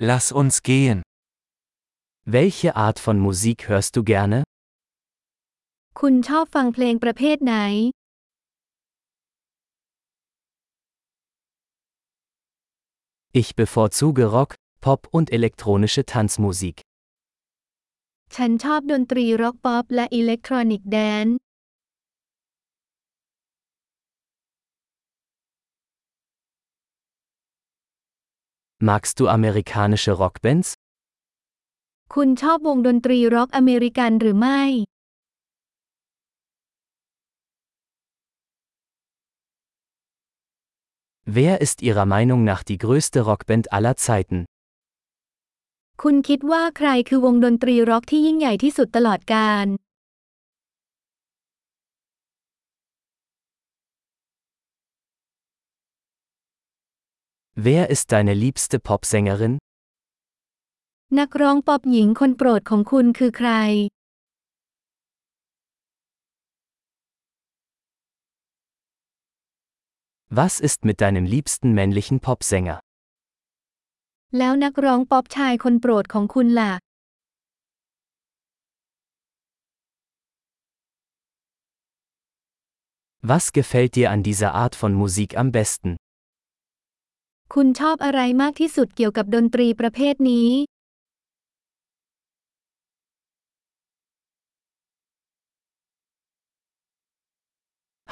[0.00, 1.02] Lass uns gehen.
[2.24, 4.44] Welche Art von Musik hörst du gerne?
[6.00, 7.54] คุณชอบฟังเพลงประเภทไหน
[13.40, 14.50] Ich bevorzuge Rock,
[14.84, 16.76] Pop und elektronische Tanzmusik.
[18.34, 21.36] ฉันชอบดนตรีร็อกป๊อปและอิเล็กทรอนิกส์แดนซ์
[28.89, 30.69] Magst du amerikanische Rockbands?
[32.13, 34.61] คุณชอบวงดนตรีร็อกอเมริกันหรือไม่
[41.37, 44.39] Wer ist Ihrer Meinung nach die größte Rockband aller Zeiten?
[46.01, 49.67] คุณคิดว่าใครคือวงดนตรีร็อกที่ยิ่งใหญ่ที่สุดตลอดกาล
[57.57, 59.53] Wer ist deine liebste Popsängerin?
[61.19, 63.51] นักร้องป๊อปหญิงคนโปรดของคุณคือใคร
[70.39, 72.77] Was ist mit deinem liebsten männlichen Popsänger?
[74.37, 76.71] แล้วนักร้องป๊อปชายคนโปรดของคุณล่ะ
[83.31, 85.91] Was gefällt dir an dieser Art von Musik am besten?
[87.53, 90.49] คุณชอบอะไรมากที่สุดเกี่ยวกับดนตรีประเภทนี้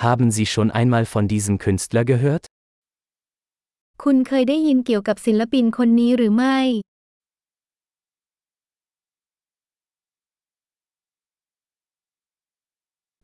[0.08, 2.44] Haben Sie schon einmal von diesem Künstler gehört?
[4.04, 6.58] คุณเคยได้ยินเกี่ยวกับศิลปินคนนี้หรือไม่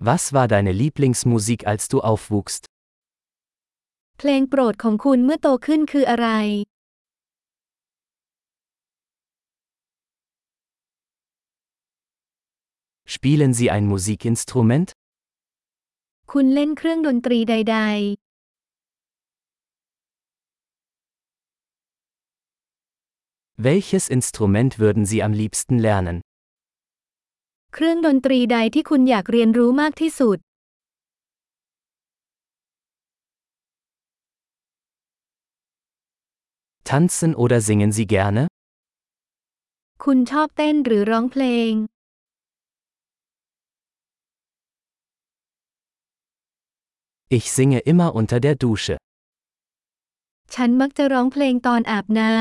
[0.07, 2.63] Was war deine Lieblingsmusik, als du aufwuchst?
[4.24, 6.28] เพลงโปรดของคุณเมื่อโตขึ้นคืออะไร
[13.14, 14.88] Spielen Sie ein Musikinstrument?
[16.32, 17.78] คุณเล่นเครื่องดนตรีใด
[23.66, 26.16] Welches Instrument würden Sie am liebsten lernen?
[26.96, 30.38] ๆเครื่องดนตรีใดที่คุณอยากเรียนรู้มากที่สุด
[36.91, 38.41] Tanzen oder singen Sie gerne?
[40.03, 41.71] คุณชอบเต้นหรือร้องเพลง
[47.37, 48.95] Ich singe immer unter der Dusche.
[50.53, 52.33] ฉันมักจะร้องเพลงตอนอาบน้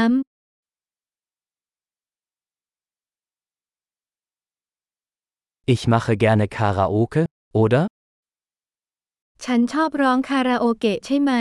[5.74, 7.22] Ich mache gerne Karaoke,
[7.62, 7.82] oder?
[7.88, 11.32] ำ ฉันชอบร้องคาราโอเกะใช่ไหม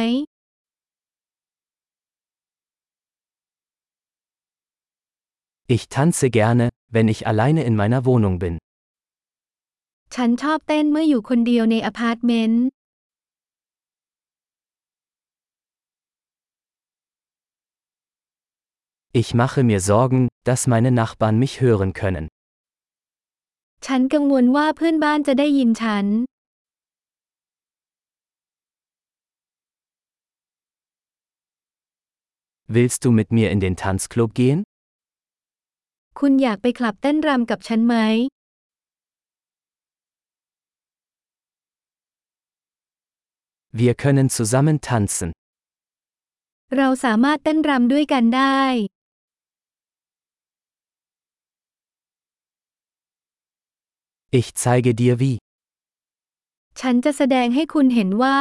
[5.69, 8.55] Ich tanze gerne, wenn ich alleine in meiner Wohnung bin.
[10.15, 12.65] ฉันชอบเต้นเมื่ออยู่คนเดียวในอพาร์ตเมนต์
[19.21, 22.25] Ich mache mir Sorgen, dass meine Nachbarn mich hören können.
[23.85, 26.05] ฉันกังวลว่าเพื่อนบ้านจะได้ยินฉัน
[32.75, 34.59] Willst du mit mir in den Tanzclub gehen?
[36.24, 37.94] คุณอยากไปคลับเต้นรำกับฉันไหม
[43.80, 45.30] Wir können zusammen tanzen.
[46.76, 48.62] เราสามารถเต้นรำด้วยกันได้
[54.38, 55.34] Ich zeige dir wie.
[56.80, 58.38] ฉันจะแสดงให้คุณเห็นว่า